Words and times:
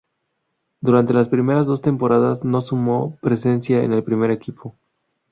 Durante 0.79 1.13
las 1.13 1.29
primeras 1.29 1.67
dos 1.67 1.79
temporadas, 1.81 2.43
no 2.43 2.61
sumó 2.61 3.19
presencias 3.21 3.83
en 3.83 3.93
el 3.93 4.03
primer 4.03 4.31
equipo. 4.31 4.75